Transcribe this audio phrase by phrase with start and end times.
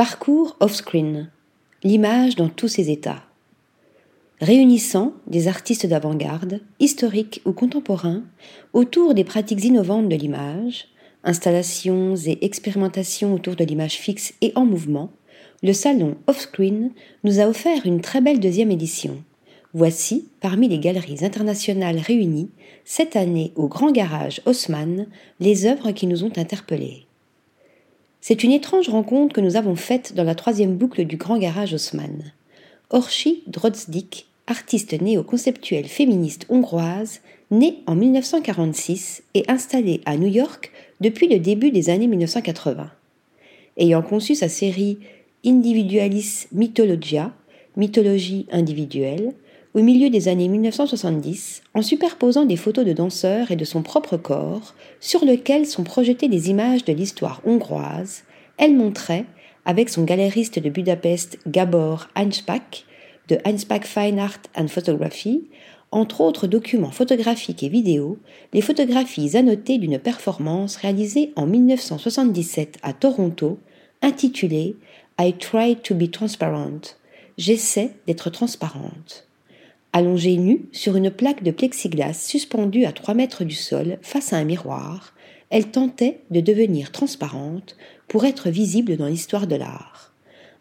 [0.00, 1.28] Parcours off-screen.
[1.82, 3.22] L'image dans tous ses états.
[4.40, 8.22] Réunissant des artistes d'avant-garde, historiques ou contemporains,
[8.72, 10.86] autour des pratiques innovantes de l'image,
[11.22, 15.10] installations et expérimentations autour de l'image fixe et en mouvement,
[15.62, 16.92] le salon Offscreen
[17.22, 19.22] nous a offert une très belle deuxième édition.
[19.74, 22.48] Voici, parmi les galeries internationales réunies,
[22.86, 25.08] cette année au Grand Garage Haussmann,
[25.40, 27.04] les œuvres qui nous ont interpellés.
[28.20, 31.72] C'est une étrange rencontre que nous avons faite dans la troisième boucle du Grand Garage
[31.72, 32.32] Haussmann.
[32.90, 37.20] Orchi Drodzdik, artiste néo-conceptuelle féministe hongroise,
[37.50, 40.70] née en 1946 et installée à New York
[41.00, 42.90] depuis le début des années 1980.
[43.78, 44.98] Ayant conçu sa série
[45.44, 47.32] Individualis Mythologia,
[47.76, 49.32] mythologie individuelle,
[49.72, 54.16] au milieu des années 1970, en superposant des photos de danseurs et de son propre
[54.16, 58.24] corps, sur lesquelles sont projetées des images de l'histoire hongroise,
[58.58, 59.26] elle montrait,
[59.64, 62.84] avec son galériste de Budapest Gabor Einspach,
[63.28, 65.44] de Einspach Fine Art and Photography,
[65.92, 68.18] entre autres documents photographiques et vidéos,
[68.52, 73.58] les photographies annotées d'une performance réalisée en 1977 à Toronto,
[74.02, 74.76] intitulée
[75.20, 76.96] I try to be transparent.
[77.38, 79.29] J'essaie d'être transparente.
[79.92, 84.36] Allongée nue sur une plaque de plexiglas suspendue à trois mètres du sol face à
[84.36, 85.14] un miroir,
[85.50, 90.12] elle tentait de devenir transparente pour être visible dans l'histoire de l'art.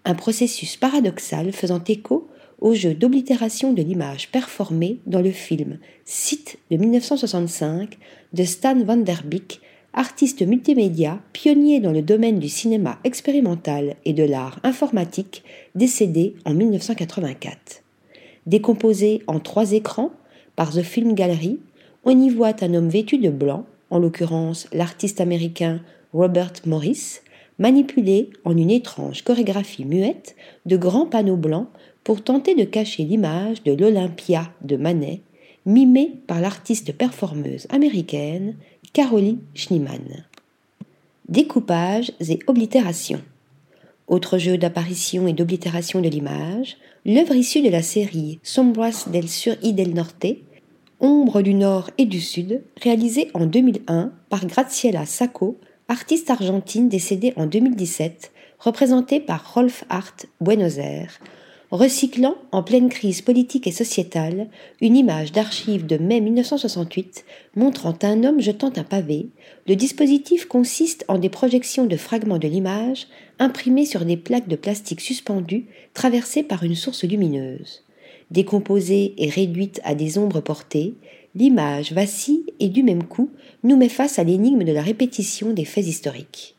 [0.04, 2.28] Un processus paradoxal faisant écho
[2.60, 8.00] au jeu d'oblitération de l'image performé dans le film Site de 1965
[8.34, 9.62] de Stan van der Beek
[9.94, 15.44] artiste multimédia, pionnier dans le domaine du cinéma expérimental et de l'art informatique,
[15.76, 17.84] décédé en 1984.
[18.50, 20.10] Décomposé en trois écrans
[20.56, 21.60] par The Film Gallery,
[22.04, 25.82] on y voit un homme vêtu de blanc, en l'occurrence l'artiste américain
[26.14, 27.20] Robert Morris,
[27.60, 31.68] manipulé en une étrange chorégraphie muette de grands panneaux blancs
[32.04, 35.22] pour tenter de cacher l'image de l'Olympia de Manet,
[35.68, 38.56] mimée par l'artiste performeuse américaine
[38.94, 40.26] Caroline Schneemann.
[41.28, 43.22] Découpage et oblitération.
[44.10, 49.56] Autre jeu d'apparition et d'oblitération de l'image, l'œuvre issue de la série Sombras del Sur
[49.62, 50.26] y del Norte,
[51.00, 57.34] Ombre du Nord et du Sud, réalisée en 2001 par Graciela Sacco, artiste argentine décédée
[57.36, 61.20] en 2017, représentée par Rolf Hart Buenos Aires,
[61.72, 64.48] recyclant en pleine crise politique et sociétale
[64.82, 67.26] une image d'archive de mai 1968
[67.56, 69.28] montrant un homme jetant un pavé,
[69.68, 74.56] le dispositif consiste en des projections de fragments de l'image imprimés sur des plaques de
[74.56, 77.84] plastique suspendues traversées par une source lumineuse.
[78.32, 80.96] Décomposée et réduite à des ombres portées,
[81.36, 83.32] l'image vacille et du même coup
[83.64, 86.56] nous met face à l'énigme de la répétition des faits historiques.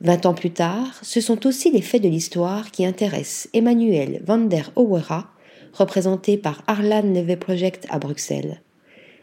[0.00, 4.38] Vingt ans plus tard, ce sont aussi les faits de l'histoire qui intéressent Emmanuel van
[4.38, 5.32] der Owera,
[5.72, 8.62] représenté par Arlan Neve Project à Bruxelles.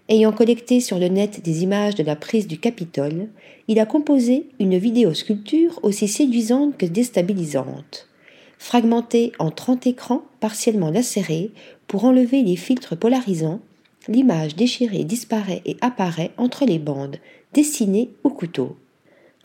[0.10, 3.30] Ayant collecté sur le net des images de la prise du Capitole,
[3.70, 8.10] il a composé une vidéo-sculpture aussi séduisante que déstabilisante.
[8.58, 11.52] Fragmentée en trente écrans partiellement lacérés
[11.88, 13.62] pour enlever les filtres polarisants,
[14.10, 17.16] l'image déchirée disparaît et apparaît entre les bandes,
[17.54, 18.76] dessinées au couteau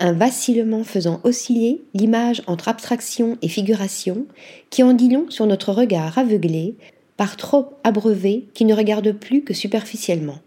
[0.00, 4.26] un vacillement faisant osciller l'image entre abstraction et figuration,
[4.70, 6.74] qui en dit long sur notre regard aveuglé
[7.16, 10.38] par trop abreuvé qui ne regarde plus que superficiellement.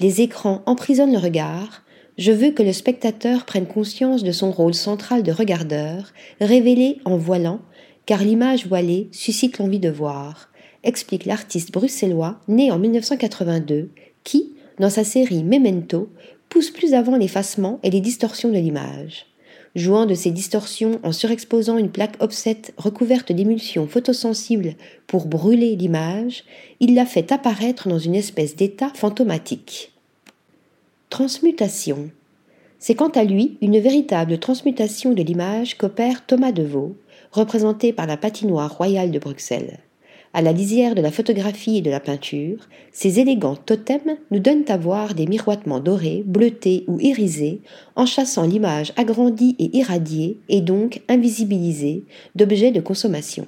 [0.00, 1.84] Les écrans emprisonnent le regard,
[2.18, 7.16] je veux que le spectateur prenne conscience de son rôle central de regardeur, révélé en
[7.16, 7.60] voilant,
[8.04, 10.50] car l'image voilée suscite l'envie de voir,
[10.82, 13.90] explique l'artiste bruxellois né en 1982,
[14.24, 16.08] qui, dans sa série Memento,
[16.52, 19.24] pousse plus avant l'effacement et les distorsions de l'image.
[19.74, 24.74] Jouant de ces distorsions en surexposant une plaque offset recouverte d'émulsions photosensibles
[25.06, 26.44] pour brûler l'image,
[26.78, 29.92] il la fait apparaître dans une espèce d'état fantomatique.
[31.08, 32.10] Transmutation.
[32.78, 36.96] C'est quant à lui une véritable transmutation de l'image qu'opère Thomas Deveau,
[37.30, 39.78] représenté par la patinoire royale de Bruxelles.
[40.34, 44.64] À la lisière de la photographie et de la peinture, ces élégants totems nous donnent
[44.68, 47.60] à voir des miroitements dorés, bleutés ou irisés,
[47.96, 53.46] en chassant l'image agrandie et irradiée, et donc invisibilisée, d'objets de consommation.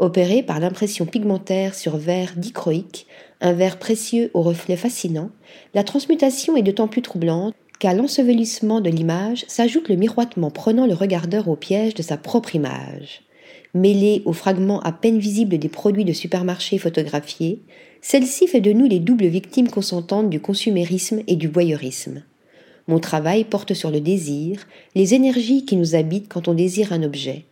[0.00, 3.06] Opérés par l'impression pigmentaire sur verre dichroïque,
[3.40, 5.30] un verre précieux au reflet fascinant,
[5.72, 10.94] la transmutation est d'autant plus troublante qu'à l'ensevelissement de l'image s'ajoute le miroitement prenant le
[10.94, 13.22] regardeur au piège de sa propre image
[13.78, 17.62] mêlée aux fragments à peine visibles des produits de supermarché photographiés,
[18.00, 22.22] celle-ci fait de nous les doubles victimes consentantes du consumérisme et du voyeurisme.
[22.86, 27.02] Mon travail porte sur le désir, les énergies qui nous habitent quand on désire un
[27.02, 27.44] objet.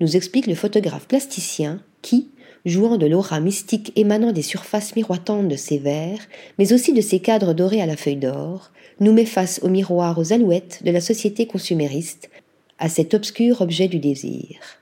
[0.00, 2.28] nous explique le photographe plasticien qui,
[2.66, 6.28] jouant de l'aura mystique émanant des surfaces miroitantes de ses verres,
[6.58, 8.70] mais aussi de ses cadres dorés à la feuille d'or,
[9.00, 12.30] nous met face au miroir aux alouettes de la société consumériste,
[12.78, 14.81] à cet obscur objet du désir.